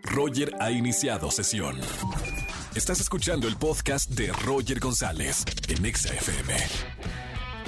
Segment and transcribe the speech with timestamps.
[0.00, 1.78] Roger ha iniciado sesión.
[2.74, 6.54] Estás escuchando el podcast de Roger González en Exa FM.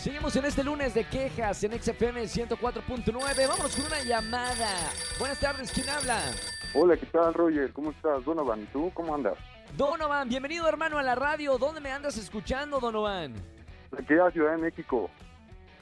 [0.00, 3.48] Seguimos en este lunes de quejas en XFM 104.9.
[3.48, 4.90] Vamos con una llamada.
[5.18, 6.20] Buenas tardes, ¿quién habla?
[6.74, 7.72] Hola, ¿qué tal, Roger?
[7.72, 8.24] ¿Cómo estás?
[8.24, 9.36] Donovan, ¿y tú cómo andas?
[9.76, 11.58] Donovan, bienvenido hermano a la radio.
[11.58, 13.34] ¿Dónde me andas escuchando, Donovan?
[13.98, 15.10] Aquí a Ciudad de México.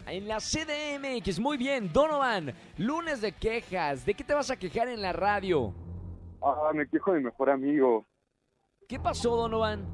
[0.07, 1.93] En la CDMX, muy bien.
[1.93, 4.05] Donovan, lunes de quejas.
[4.05, 5.75] ¿De qué te vas a quejar en la radio?
[6.45, 8.05] Ah, me quejo de mi mejor amigo.
[8.87, 9.87] ¿Qué pasó, Donovan?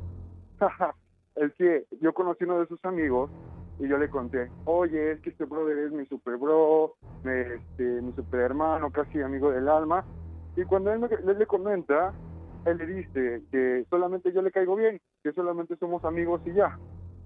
[1.37, 3.31] es que yo conocí uno de sus amigos
[3.79, 8.03] y yo le conté, oye, es que este brother es mi super bro, mi, este,
[8.03, 10.05] mi super hermano, casi amigo del alma.
[10.57, 12.13] Y cuando él, me, él le comenta,
[12.67, 16.77] él le dice que solamente yo le caigo bien, que solamente somos amigos y ya.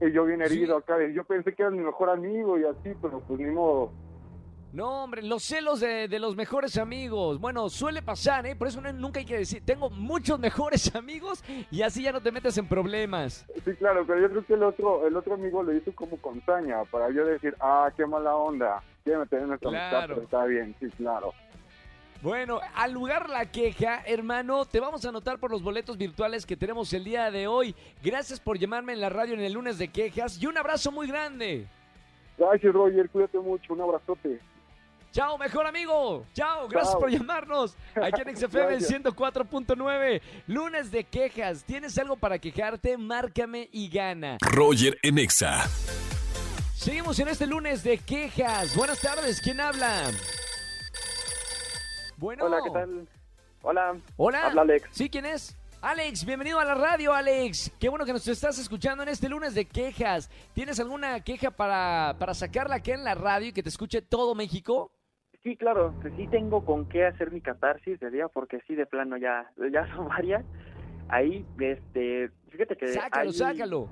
[0.02, 2.92] Y yo bien herido acá, y yo pensé que era mi mejor amigo y así,
[3.00, 3.90] pero pues ni modo.
[4.74, 7.38] No, hombre, los celos de, de los mejores amigos.
[7.38, 8.56] Bueno, suele pasar, ¿eh?
[8.56, 12.20] Por eso no- nunca hay que decir, tengo muchos mejores amigos y así ya no
[12.20, 13.46] te metes en problemas.
[13.64, 16.44] Sí, claro, pero yo creo que el otro, el otro amigo lo hizo como con
[16.44, 20.14] saña, para yo decir, ah, qué mala onda, quiere meter en nuestra amistad, Claro.
[20.16, 21.32] pero está bien, sí, claro.
[22.20, 26.56] Bueno, al lugar la queja, hermano, te vamos a anotar por los boletos virtuales que
[26.56, 27.76] tenemos el día de hoy.
[28.02, 31.06] Gracias por llamarme en la radio en el lunes de quejas y un abrazo muy
[31.06, 31.66] grande.
[32.36, 34.40] Gracias, Roger, cuídate mucho, un abrazote.
[35.14, 36.26] Chao, mejor amigo.
[36.34, 37.00] Chao, gracias Chao.
[37.00, 37.76] por llamarnos.
[37.94, 38.90] Aquí en XFM Gracias.
[39.00, 40.20] 104.9.
[40.48, 41.62] Lunes de quejas.
[41.62, 42.98] ¿Tienes algo para quejarte?
[42.98, 44.38] Márcame y gana.
[44.40, 45.68] Roger en Exa.
[46.74, 48.74] Seguimos en este lunes de quejas.
[48.74, 50.10] Buenas tardes, ¿quién habla?
[52.16, 52.46] Bueno.
[52.46, 53.08] Hola, ¿qué tal?
[53.62, 53.96] Hola.
[54.16, 54.46] Hola.
[54.46, 54.88] Habla Alex.
[54.90, 55.56] ¿Sí, quién es?
[55.80, 57.70] Alex, bienvenido a la radio, Alex.
[57.78, 60.28] Qué bueno que nos estás escuchando en este lunes de quejas.
[60.54, 64.34] ¿Tienes alguna queja para, para sacarla aquí en la radio y que te escuche todo
[64.34, 64.90] México?
[65.44, 68.86] Sí, claro, que sí tengo con qué hacer mi catarsis de día, porque sí, de
[68.86, 70.42] plano ya, ya son varias.
[71.08, 73.88] Ahí, este, fíjate que Sácalo, hay, sácalo.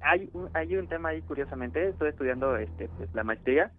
[0.00, 3.72] Hay un, hay un tema ahí, curiosamente, estoy estudiando este, pues, la maestría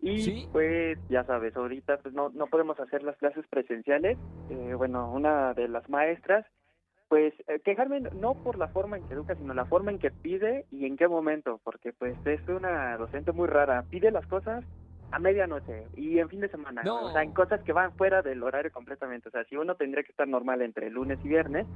[0.00, 0.48] y Sí.
[0.52, 4.16] pues, ya sabes, ahorita pues no, no podemos hacer las clases presenciales.
[4.48, 6.46] Eh, bueno, una de las maestras,
[7.08, 10.12] pues, eh, quejarme no por la forma en que educa, sino la forma en que
[10.12, 14.64] pide y en qué momento, porque pues es una docente muy rara, pide las cosas
[15.12, 17.06] a medianoche y en fin de semana, No.
[17.06, 20.02] o sea, en cosas que van fuera del horario completamente, o sea, si uno tendría
[20.04, 21.66] que estar normal entre lunes y viernes,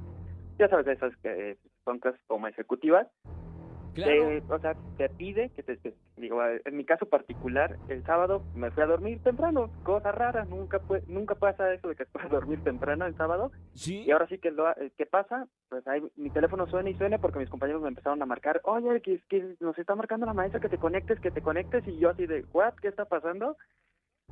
[0.58, 3.08] ya sabes, esas que son cosas como ejecutivas,
[3.94, 4.12] Claro.
[4.30, 8.42] eh, o sea, te pide que te, te- digo, en mi caso particular, el sábado
[8.54, 12.30] me fui a dormir temprano, cosa rara, nunca pue- nunca pasa eso de que puedas
[12.30, 14.02] dormir temprano el sábado, sí.
[14.04, 15.46] y ahora sí que lo, eh, ¿qué pasa?
[15.68, 19.00] Pues ahí mi teléfono suena y suena porque mis compañeros me empezaron a marcar, oye,
[19.00, 22.10] que, que nos está marcando la maestra que te conectes, que te conectes, y yo
[22.10, 22.74] así de, ¿what?
[22.82, 23.56] ¿Qué está pasando?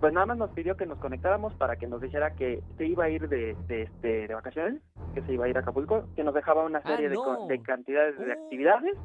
[0.01, 3.05] Pues nada más nos pidió que nos conectáramos para que nos dijera que se iba
[3.05, 4.83] a ir de, de, este, de vacaciones,
[5.15, 7.17] que se iba a ir a Acapulco, que nos dejaba una Ah, serie de,
[7.49, 8.33] de cantidades de Oh.
[8.33, 8.97] actividades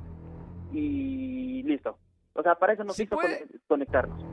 [0.74, 1.98] y listo.
[2.34, 3.40] O sea, para eso nos ¿Se hizo puede?
[3.40, 4.24] con- conectarnos.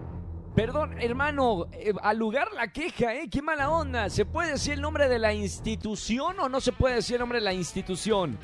[0.55, 3.29] Perdón, hermano, eh, al lugar la queja, ¿eh?
[3.29, 4.09] Qué mala onda.
[4.09, 7.39] ¿Se puede decir el nombre de la institución o no se puede decir el nombre
[7.39, 8.39] de la institución?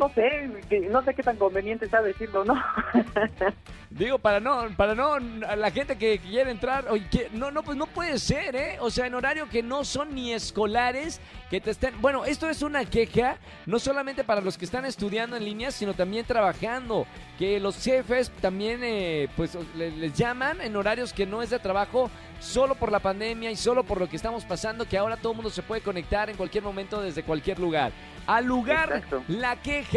[0.00, 0.48] No sé,
[0.90, 2.54] no sé qué tan conveniente está decirlo, ¿no?
[3.90, 7.62] Digo, para no, para no, a la gente que quiere entrar, oye, que, no, no,
[7.62, 8.78] pues no puede ser, ¿eh?
[8.80, 12.62] O sea, en horario que no son ni escolares, que te estén, bueno, esto es
[12.62, 17.06] una queja, no solamente para los que están estudiando en línea, sino también trabajando,
[17.38, 21.58] que los jefes también, eh, pues, le- les llaman en horarios que no es de
[21.58, 25.32] trabajo, solo por la pandemia y solo por lo que estamos pasando, que ahora todo
[25.32, 27.92] el mundo se puede conectar en cualquier momento desde cualquier lugar.
[28.26, 29.24] Al lugar, Exacto.
[29.28, 29.89] la queja.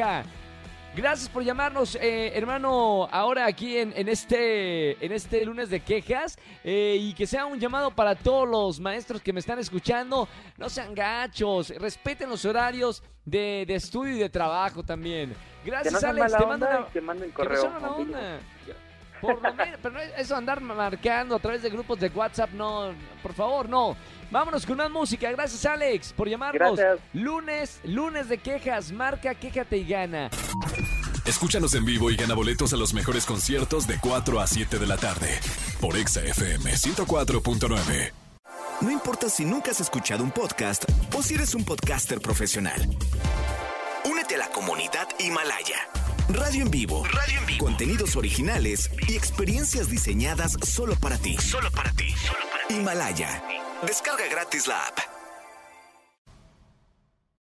[0.95, 6.37] Gracias por llamarnos, eh, hermano, ahora aquí en, en este, en este lunes de quejas
[6.63, 10.27] eh, y que sea un llamado para todos los maestros que me están escuchando.
[10.55, 15.33] No sean gachos, respeten los horarios de, de estudio y de trabajo también.
[15.63, 16.37] Que no Gracias, sean Alex.
[16.37, 16.79] Te mando una...
[16.79, 17.97] y que manden que no
[19.23, 22.51] Por lo menos, pero no es- eso andar marcando a través de grupos de WhatsApp,
[22.51, 23.95] no, por favor, no.
[24.29, 25.31] Vámonos con más música.
[25.31, 26.77] Gracias, Alex, por llamarnos.
[26.77, 26.99] Gracias.
[27.13, 28.91] Lunes, lunes de quejas.
[28.91, 30.29] Marca, quéjate y gana.
[31.25, 34.87] Escúchanos en vivo y gana boletos a los mejores conciertos de 4 a 7 de
[34.87, 35.39] la tarde
[35.79, 38.11] por Exa FM 104.9.
[38.81, 40.83] No importa si nunca has escuchado un podcast
[41.15, 42.81] o si eres un podcaster profesional.
[44.03, 45.77] Únete a la comunidad Himalaya.
[46.29, 47.03] Radio en vivo.
[47.05, 47.65] Radio en vivo.
[47.65, 51.37] Contenidos originales y experiencias diseñadas solo para ti.
[51.37, 52.13] Solo para ti.
[52.69, 53.43] Himalaya.
[53.85, 55.12] Descarga gratis la app.